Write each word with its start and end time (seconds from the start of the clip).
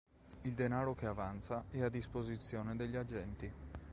Il 0.45 0.53
denaro 0.55 0.95
che 0.95 1.05
avanza 1.05 1.65
è 1.69 1.83
a 1.83 1.89
disposizione 1.89 2.75
degli 2.75 2.95
agenti. 2.95 3.53